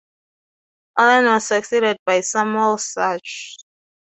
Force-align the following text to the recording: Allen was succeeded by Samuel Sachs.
Allen 0.97 1.25
was 1.27 1.45
succeeded 1.47 1.95
by 2.07 2.21
Samuel 2.21 2.79
Sachs. 2.79 3.59